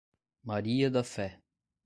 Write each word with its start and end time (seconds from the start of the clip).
Maria 0.41 0.89
da 0.89 1.03
Fé 1.03 1.27